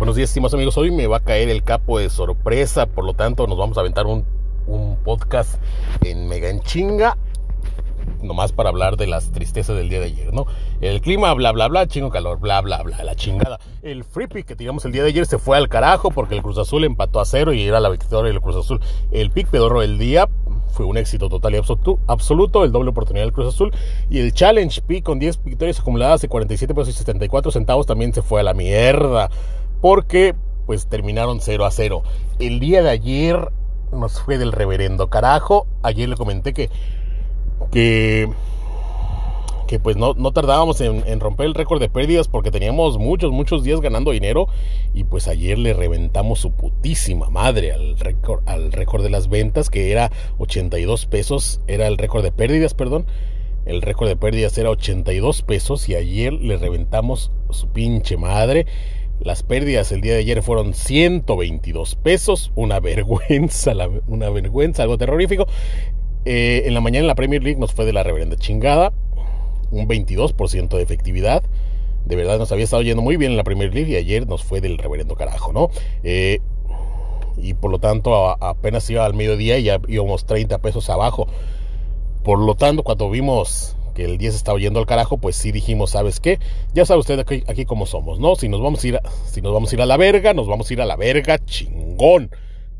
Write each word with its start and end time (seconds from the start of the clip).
Buenos 0.00 0.16
días, 0.16 0.30
estimados 0.30 0.54
amigos. 0.54 0.78
Hoy 0.78 0.90
me 0.90 1.06
va 1.06 1.18
a 1.18 1.20
caer 1.20 1.50
el 1.50 1.62
capo 1.62 1.98
de 1.98 2.08
sorpresa, 2.08 2.86
por 2.86 3.04
lo 3.04 3.12
tanto, 3.12 3.46
nos 3.46 3.58
vamos 3.58 3.76
a 3.76 3.80
aventar 3.80 4.06
un, 4.06 4.24
podcast 5.04 5.62
en 6.02 6.26
mega 6.26 6.48
en 6.48 6.62
chinga. 6.62 7.18
Nomás 8.22 8.52
para 8.52 8.70
hablar 8.70 8.96
de 8.96 9.06
las 9.06 9.30
tristezas 9.30 9.76
del 9.76 9.90
día 9.90 10.00
de 10.00 10.06
ayer, 10.06 10.32
¿no? 10.32 10.46
El 10.80 11.02
clima, 11.02 11.34
bla, 11.34 11.52
bla, 11.52 11.68
bla, 11.68 11.86
chingo 11.86 12.08
calor, 12.08 12.40
bla, 12.40 12.62
bla, 12.62 12.82
bla, 12.82 13.04
la 13.04 13.14
chingada. 13.14 13.60
El 13.82 14.04
free 14.04 14.26
pick 14.26 14.46
que 14.46 14.56
tiramos 14.56 14.86
el 14.86 14.92
día 14.92 15.02
de 15.02 15.10
ayer 15.10 15.26
se 15.26 15.38
fue 15.38 15.58
al 15.58 15.68
carajo 15.68 16.10
porque 16.10 16.34
el 16.34 16.40
Cruz 16.40 16.56
Azul 16.56 16.84
empató 16.84 17.20
a 17.20 17.26
cero 17.26 17.52
y 17.52 17.62
era 17.62 17.78
la 17.78 17.90
victoria 17.90 18.32
del 18.32 18.40
Cruz 18.40 18.56
Azul. 18.56 18.80
El 19.12 19.30
pick 19.30 19.48
pedorro 19.48 19.82
del 19.82 19.98
día 19.98 20.30
fue 20.72 20.86
un 20.86 20.96
éxito 20.96 21.28
total 21.28 21.56
y 21.56 21.60
absoluto, 22.06 22.64
el 22.64 22.72
doble 22.72 22.88
oportunidad 22.88 23.26
del 23.26 23.34
Cruz 23.34 23.54
Azul. 23.54 23.70
Y 24.08 24.20
el 24.20 24.32
Challenge 24.32 24.80
Pick 24.80 25.04
con 25.04 25.18
10 25.18 25.44
victorias 25.44 25.78
acumuladas 25.78 26.22
de 26.22 26.28
47 26.28 26.74
pesos 26.74 26.88
y 26.88 26.96
74 26.96 27.50
centavos 27.50 27.84
también 27.84 28.14
se 28.14 28.22
fue 28.22 28.40
a 28.40 28.44
la 28.44 28.54
mierda 28.54 29.28
porque 29.80 30.34
pues 30.66 30.86
terminaron 30.86 31.40
0 31.40 31.64
a 31.64 31.70
0. 31.70 32.02
El 32.38 32.60
día 32.60 32.82
de 32.82 32.90
ayer 32.90 33.50
nos 33.92 34.20
fue 34.20 34.38
del 34.38 34.52
reverendo 34.52 35.10
carajo. 35.10 35.66
Ayer 35.82 36.08
le 36.08 36.16
comenté 36.16 36.52
que 36.52 36.70
que 37.70 38.28
que 39.70 39.78
pues 39.78 39.96
no, 39.96 40.14
no 40.14 40.32
tardábamos 40.32 40.80
en, 40.80 41.20
romper 41.20 41.46
el 41.46 41.54
récord 41.54 41.78
de 41.78 41.88
pérdidas 41.88 42.26
porque 42.26 42.50
teníamos 42.50 42.98
muchos, 42.98 43.30
muchos 43.30 43.62
días 43.62 43.80
ganando 43.80 44.10
dinero 44.10 44.48
y 44.94 45.04
pues 45.04 45.28
ayer 45.28 45.58
le 45.58 45.74
reventamos 45.74 46.40
su 46.40 46.50
putísima 46.50 47.30
madre 47.30 47.70
al 47.70 47.96
récord, 47.96 48.42
al 48.46 48.72
récord 48.72 49.04
de 49.04 49.10
las 49.10 49.28
ventas 49.28 49.70
que 49.70 49.92
era 49.92 50.10
82 50.38 51.06
pesos, 51.06 51.60
era 51.68 51.86
el 51.86 51.98
récord 51.98 52.24
de 52.24 52.32
pérdidas, 52.32 52.74
perdón. 52.74 53.06
El 53.66 53.82
récord 53.82 54.08
de 54.08 54.16
pérdidas 54.16 54.56
era 54.58 54.70
82 54.70 55.42
pesos 55.42 55.88
y 55.88 55.94
ayer 55.94 56.32
le 56.32 56.56
reventamos 56.56 57.30
su 57.50 57.68
pinche 57.68 58.16
madre. 58.16 58.66
Las 59.20 59.42
pérdidas 59.42 59.92
el 59.92 60.00
día 60.00 60.14
de 60.14 60.20
ayer 60.20 60.42
fueron 60.42 60.72
122 60.72 61.94
pesos, 61.96 62.52
una 62.54 62.80
vergüenza, 62.80 63.72
una 64.06 64.30
vergüenza, 64.30 64.82
algo 64.82 64.96
terrorífico. 64.96 65.46
Eh, 66.24 66.62
en 66.66 66.74
la 66.74 66.80
mañana 66.80 67.02
en 67.02 67.06
la 67.08 67.14
Premier 67.14 67.42
League 67.42 67.60
nos 67.60 67.72
fue 67.72 67.84
de 67.84 67.92
la 67.92 68.02
reverenda 68.02 68.36
chingada, 68.36 68.92
un 69.70 69.86
22% 69.86 70.76
de 70.76 70.82
efectividad. 70.82 71.42
De 72.06 72.16
verdad 72.16 72.38
nos 72.38 72.50
había 72.50 72.64
estado 72.64 72.82
yendo 72.82 73.02
muy 73.02 73.18
bien 73.18 73.32
en 73.32 73.36
la 73.36 73.44
Premier 73.44 73.74
League 73.74 73.92
y 73.92 73.96
ayer 73.96 74.26
nos 74.26 74.42
fue 74.42 74.62
del 74.62 74.78
reverendo 74.78 75.16
carajo, 75.16 75.52
¿no? 75.52 75.68
Eh, 76.02 76.40
y 77.36 77.54
por 77.54 77.70
lo 77.70 77.78
tanto 77.78 78.36
apenas 78.42 78.88
iba 78.90 79.04
al 79.04 79.14
mediodía 79.14 79.58
y 79.58 79.64
ya 79.64 79.80
íbamos 79.86 80.24
30 80.24 80.58
pesos 80.58 80.88
abajo. 80.88 81.26
Por 82.30 82.38
lo 82.38 82.54
tanto, 82.54 82.84
cuando 82.84 83.10
vimos 83.10 83.74
que 83.92 84.04
el 84.04 84.16
10 84.16 84.36
estaba 84.36 84.56
yendo 84.60 84.78
al 84.78 84.86
carajo, 84.86 85.18
pues 85.18 85.34
sí 85.34 85.50
dijimos, 85.50 85.90
¿sabes 85.90 86.20
qué? 86.20 86.38
Ya 86.72 86.84
sabe 86.84 87.00
usted 87.00 87.18
aquí, 87.18 87.64
cómo 87.64 87.86
somos, 87.86 88.20
¿no? 88.20 88.36
Si 88.36 88.48
nos 88.48 88.60
vamos 88.60 88.84
a 88.84 88.86
ir 88.86 88.96
a, 88.98 89.02
si 89.26 89.40
nos 89.40 89.52
vamos 89.52 89.72
a 89.72 89.74
ir 89.74 89.82
a 89.82 89.86
la 89.86 89.96
verga, 89.96 90.32
nos 90.32 90.46
vamos 90.46 90.70
a 90.70 90.72
ir 90.72 90.80
a 90.80 90.86
la 90.86 90.94
verga 90.94 91.44
chingón. 91.44 92.30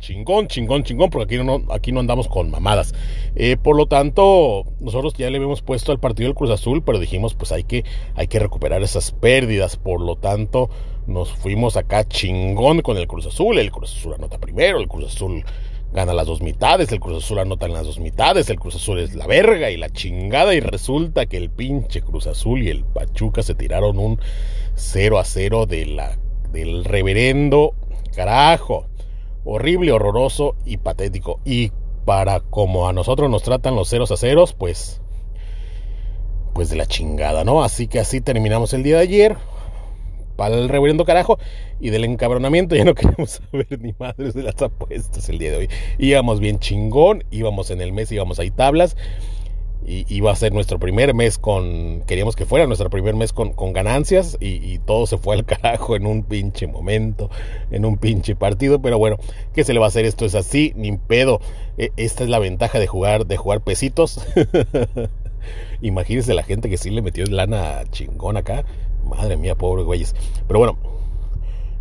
Chingón, 0.00 0.48
chingón, 0.48 0.82
chingón, 0.82 1.08
porque 1.08 1.36
aquí 1.36 1.42
no, 1.42 1.62
aquí 1.72 1.92
no 1.92 2.00
andamos 2.00 2.28
con 2.28 2.50
mamadas. 2.50 2.92
Eh, 3.36 3.56
por 3.56 3.74
lo 3.74 3.86
tanto, 3.86 4.64
nosotros 4.80 5.14
ya 5.14 5.30
le 5.30 5.38
habíamos 5.38 5.62
puesto 5.62 5.92
al 5.92 5.98
partido 5.98 6.28
del 6.28 6.36
Cruz 6.36 6.50
Azul, 6.50 6.82
pero 6.82 6.98
dijimos, 6.98 7.34
pues 7.34 7.50
hay 7.50 7.64
que, 7.64 7.86
hay 8.16 8.26
que 8.26 8.40
recuperar 8.40 8.82
esas 8.82 9.12
pérdidas. 9.12 9.78
Por 9.78 10.02
lo 10.02 10.16
tanto, 10.16 10.68
nos 11.06 11.32
fuimos 11.32 11.78
acá 11.78 12.06
chingón 12.06 12.82
con 12.82 12.98
el 12.98 13.08
Cruz 13.08 13.24
Azul. 13.24 13.58
El 13.58 13.72
Cruz 13.72 13.96
Azul 13.96 14.12
anota 14.12 14.36
primero, 14.36 14.78
el 14.78 14.88
Cruz 14.88 15.06
Azul 15.06 15.42
gana 15.92 16.12
las 16.12 16.26
dos 16.26 16.42
mitades, 16.42 16.92
el 16.92 17.00
Cruz 17.00 17.24
Azul 17.24 17.38
anota 17.38 17.66
en 17.66 17.72
las 17.72 17.86
dos 17.86 17.98
mitades, 17.98 18.50
el 18.50 18.58
Cruz 18.58 18.76
Azul 18.76 18.98
es 18.98 19.14
la 19.14 19.26
verga 19.26 19.70
y 19.70 19.76
la 19.76 19.88
chingada 19.90 20.54
y 20.54 20.60
resulta 20.60 21.26
que 21.26 21.38
el 21.38 21.50
pinche 21.50 22.02
Cruz 22.02 22.26
Azul 22.26 22.62
y 22.62 22.70
el 22.70 22.84
Pachuca 22.84 23.42
se 23.42 23.54
tiraron 23.54 23.98
un 23.98 24.20
0 24.74 25.18
a 25.18 25.24
0 25.24 25.66
de 25.66 25.86
la, 25.86 26.18
del 26.52 26.84
reverendo 26.84 27.74
carajo. 28.14 28.86
Horrible, 29.44 29.92
horroroso 29.92 30.56
y 30.66 30.76
patético. 30.76 31.40
Y 31.44 31.72
para 32.04 32.40
como 32.40 32.88
a 32.88 32.92
nosotros 32.92 33.30
nos 33.30 33.42
tratan 33.42 33.76
los 33.76 33.88
ceros 33.88 34.10
a 34.10 34.16
ceros, 34.16 34.52
pues 34.52 35.00
pues 36.52 36.70
de 36.70 36.76
la 36.76 36.86
chingada, 36.86 37.44
¿no? 37.44 37.62
Así 37.62 37.86
que 37.86 38.00
así 38.00 38.20
terminamos 38.20 38.74
el 38.74 38.82
día 38.82 38.96
de 38.96 39.02
ayer 39.02 39.36
para 40.38 40.54
el 40.54 40.68
reverendo 40.68 41.04
carajo 41.04 41.36
y 41.80 41.90
del 41.90 42.04
encabronamiento 42.04 42.76
ya 42.76 42.84
no 42.84 42.94
queremos 42.94 43.40
saber 43.50 43.80
ni 43.80 43.92
madres 43.98 44.34
de 44.34 44.44
las 44.44 44.62
apuestas 44.62 45.28
el 45.28 45.38
día 45.38 45.50
de 45.50 45.56
hoy. 45.56 45.68
Íbamos 45.98 46.38
bien 46.38 46.60
chingón, 46.60 47.24
íbamos 47.32 47.72
en 47.72 47.80
el 47.80 47.92
mes, 47.92 48.12
íbamos 48.12 48.38
ahí 48.38 48.52
tablas 48.52 48.96
y 49.84 50.04
iba 50.14 50.30
a 50.30 50.36
ser 50.36 50.52
nuestro 50.52 50.78
primer 50.78 51.12
mes 51.12 51.38
con, 51.38 52.02
queríamos 52.06 52.36
que 52.36 52.44
fuera 52.44 52.66
nuestro 52.66 52.88
primer 52.88 53.16
mes 53.16 53.32
con, 53.32 53.52
con 53.52 53.72
ganancias 53.72 54.36
y, 54.38 54.78
todo 54.78 55.06
se 55.06 55.18
fue 55.18 55.34
al 55.34 55.44
carajo 55.44 55.96
en 55.96 56.06
un 56.06 56.22
pinche 56.22 56.66
momento, 56.66 57.30
en 57.70 57.84
un 57.84 57.98
pinche 57.98 58.36
partido, 58.36 58.80
pero 58.80 58.96
bueno, 58.96 59.16
¿qué 59.54 59.64
se 59.64 59.72
le 59.72 59.80
va 59.80 59.86
a 59.86 59.88
hacer? 59.88 60.04
Esto 60.04 60.24
es 60.24 60.34
así, 60.34 60.72
ni 60.76 60.96
pedo. 60.96 61.40
E, 61.78 61.90
esta 61.96 62.22
es 62.22 62.30
la 62.30 62.38
ventaja 62.38 62.78
de 62.78 62.86
jugar, 62.86 63.26
de 63.26 63.36
jugar 63.36 63.60
pesitos. 63.60 64.24
Imagínense 65.80 66.32
la 66.32 66.42
gente 66.42 66.68
que 66.70 66.76
sí 66.76 66.90
le 66.90 67.02
metió 67.02 67.24
lana 67.26 67.82
chingón 67.90 68.36
acá. 68.36 68.64
Madre 69.08 69.36
mía, 69.36 69.54
pobre 69.54 69.82
güeyes. 69.82 70.14
Pero 70.46 70.58
bueno, 70.58 70.76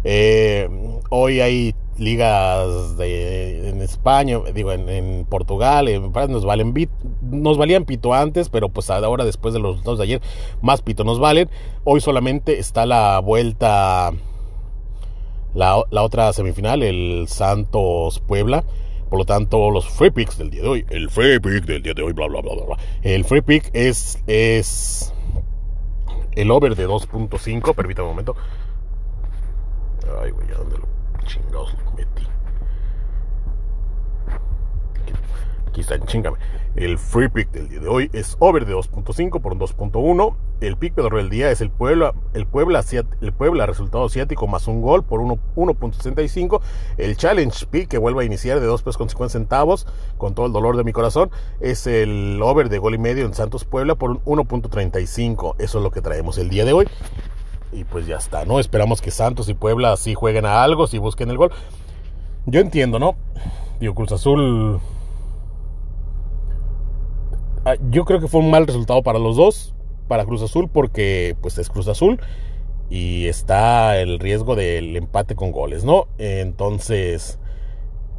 eh, 0.04 0.70
hoy 1.10 1.42
hay 1.42 1.76
ligas 1.98 2.98
de, 2.98 3.70
en 3.70 3.82
España, 3.82 4.40
digo, 4.54 4.72
en, 4.72 5.26
Portugal, 5.26 5.90
nos, 6.30 6.46
valen 6.46 6.74
nos 7.22 7.58
valían 7.58 7.86
pito 7.86 8.14
antes, 8.14 8.50
pero 8.50 8.70
pues 8.70 8.90
ahora 8.90 9.26
después 9.26 9.54
de 9.54 9.60
los 9.60 9.84
dos 9.84 9.98
de 9.98 10.04
ayer, 10.04 10.22
más 10.62 10.82
pito 10.82 11.04
nos 11.04 11.20
valen. 11.20 11.50
Hoy 11.84 12.02
solamente 12.02 12.60
está 12.60 12.86
la 12.86 13.20
vuelta, 13.20 14.12
la, 15.54 15.84
la 15.90 16.04
otra 16.04 16.32
semifinal, 16.34 16.84
el 16.84 17.26
Santos 17.28 18.20
Puebla. 18.20 18.64
Por 19.10 19.20
lo 19.20 19.26
tanto, 19.26 19.72
los 19.72 19.88
free 19.88 20.12
picks 20.12 20.38
del 20.38 20.50
día 20.50 20.62
de 20.62 20.68
hoy, 20.68 20.86
el 20.90 21.10
free 21.10 21.40
pick 21.40 21.66
del 21.66 21.82
día 21.82 21.94
de 21.94 22.04
hoy, 22.04 22.12
bla, 22.12 22.28
bla, 22.28 22.42
bla, 22.42 22.54
bla. 22.54 22.78
El 23.04 23.24
free 23.24 23.42
pick 23.42 23.70
es, 23.74 24.22
es 24.28 25.14
el 26.38 26.52
over 26.52 26.76
de 26.76 26.88
2.5, 26.88 27.74
permítame 27.74 28.08
un 28.08 28.14
momento. 28.14 28.36
Ay, 30.22 30.30
güey, 30.30 30.52
¿a 30.52 30.58
dónde 30.58 30.78
lo 30.78 30.88
chingados 31.26 31.74
lo 31.84 31.92
metí? 31.94 32.28
Aquí 35.78 35.82
está, 35.82 36.04
chingame. 36.08 36.38
El 36.76 36.98
free 36.98 37.30
pick 37.30 37.52
del 37.52 37.70
día 37.70 37.80
de 37.80 37.88
hoy 37.88 38.10
es 38.12 38.36
over 38.40 38.66
de 38.66 38.74
2.5 38.74 39.40
por 39.40 39.52
un 39.52 39.60
2.1. 39.60 40.36
El 40.60 40.76
pick 40.76 40.96
pedorro 40.96 41.18
del 41.18 41.30
día 41.30 41.52
es 41.52 41.62
el 41.62 41.70
Puebla, 41.70 42.16
el 42.34 42.48
Puebla, 42.48 42.84
el 43.22 43.32
Puebla 43.32 43.68
resultado 43.68 44.06
asiático 44.06 44.48
más 44.48 44.68
un 44.68 44.82
gol 44.82 45.04
por 45.04 45.20
1.65. 45.22 46.62
El 46.98 47.16
challenge 47.16 47.68
pick 47.68 47.90
que 47.90 48.00
vuelve 48.00 48.24
a 48.24 48.26
iniciar 48.26 48.60
de 48.60 48.66
2 48.66 48.82
pesos 48.82 48.98
con 48.98 49.08
50 49.08 49.34
centavos 49.34 49.86
con 50.18 50.34
todo 50.34 50.48
el 50.48 50.52
dolor 50.52 50.78
de 50.78 50.84
mi 50.84 50.94
corazón 50.94 51.30
es 51.60 51.86
el 51.86 52.40
over 52.42 52.70
de 52.70 52.80
gol 52.80 52.96
y 52.96 52.98
medio 52.98 53.28
en 53.28 53.36
Santos 53.36 53.64
Puebla 53.64 53.94
por 53.94 54.10
un 54.10 54.20
1.35. 54.24 55.58
Eso 55.60 55.78
es 55.78 55.84
lo 55.84 55.92
que 55.92 56.02
traemos 56.02 56.40
el 56.40 56.50
día 56.50 56.66
de 56.66 56.74
hoy. 56.74 56.88
Y 57.72 57.84
pues 57.84 58.08
ya 58.08 58.18
está, 58.18 58.46
¿no? 58.46 58.60
Esperamos 58.60 59.00
que 59.00 59.12
Santos 59.12 59.48
y 59.48 59.54
Puebla 59.54 59.96
sí 59.98 60.16
jueguen 60.16 60.48
a 60.48 60.64
algo, 60.64 60.88
si 60.88 60.98
busquen 60.98 61.30
el 61.30 61.38
gol. 61.38 61.52
Yo 62.48 62.62
entiendo, 62.62 62.98
¿no? 62.98 63.16
Digo, 63.80 63.94
Cruz 63.94 64.12
Azul 64.12 64.82
yo 67.90 68.06
creo 68.06 68.20
que 68.20 68.28
fue 68.28 68.42
un 68.42 68.50
mal 68.50 68.68
resultado 68.68 69.04
para 69.04 69.20
los 69.20 69.36
dos, 69.36 69.74
para 70.08 70.26
Cruz 70.26 70.42
Azul, 70.42 70.70
porque 70.70 71.36
pues 71.42 71.58
es 71.58 71.70
Cruz 71.70 71.88
Azul 71.88 72.20
y 72.90 73.28
está 73.28 74.00
el 74.00 74.20
riesgo 74.20 74.56
del 74.56 74.96
empate 74.96 75.36
con 75.36 75.52
goles, 75.52 75.84
¿no? 75.84 76.08
Entonces, 76.18 77.40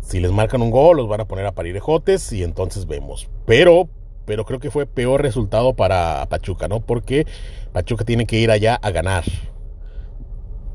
si 0.01 0.21
les 0.21 0.31
marcan 0.31 0.63
un 0.63 0.71
gol, 0.71 0.97
los 0.99 1.09
van 1.09 1.21
a 1.21 1.25
poner 1.27 1.47
a 1.47 1.53
parir 1.53 1.77
ejotes 1.77 2.33
y 2.33 2.43
entonces 2.43 2.87
vemos. 2.87 3.29
Pero, 3.47 3.89
pero 4.27 4.45
creo 4.45 4.61
que 4.61 4.71
fue 4.71 4.87
peor 4.87 5.23
resultado 5.23 5.75
para 5.75 6.27
Pachuca, 6.29 6.69
¿no? 6.69 6.81
Porque 6.81 7.27
Pachuca 7.73 8.05
tiene 8.05 8.27
que 8.27 8.39
ir 8.39 8.51
allá 8.51 8.75
a 8.75 8.91
ganar. 8.91 9.25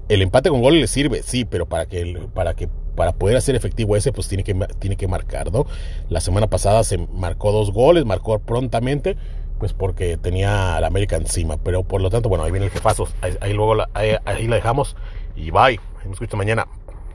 El 0.09 0.21
empate 0.21 0.49
con 0.49 0.61
goles 0.61 0.81
le 0.81 0.87
sirve, 0.87 1.23
sí, 1.23 1.45
pero 1.45 1.67
para 1.67 1.85
que, 1.85 2.27
para 2.33 2.55
que 2.55 2.67
para 2.95 3.13
poder 3.13 3.37
hacer 3.37 3.55
efectivo 3.55 3.95
ese, 3.95 4.11
pues 4.11 4.27
tiene 4.27 4.43
que, 4.43 4.53
tiene 4.79 4.95
que 4.95 5.07
marcar, 5.07 5.51
¿no? 5.51 5.65
La 6.09 6.21
semana 6.21 6.47
pasada 6.47 6.83
se 6.83 6.97
marcó 6.97 7.51
dos 7.51 7.71
goles, 7.71 8.05
marcó 8.05 8.39
prontamente, 8.39 9.17
pues 9.59 9.73
porque 9.73 10.17
tenía 10.17 10.79
la 10.79 10.87
América 10.87 11.15
encima. 11.15 11.57
Pero 11.57 11.83
por 11.83 12.01
lo 12.01 12.09
tanto, 12.09 12.29
bueno, 12.29 12.43
ahí 12.43 12.51
viene 12.51 12.67
el 12.67 12.71
jefazo. 12.71 13.07
Ahí, 13.21 13.53
luego 13.53 13.75
la, 13.75 13.89
ahí, 13.93 14.47
la 14.47 14.55
dejamos. 14.55 14.95
Y 15.35 15.51
bye. 15.51 15.79
Nos 16.03 16.13
escuchamos 16.13 16.45
mañana. 16.45 16.67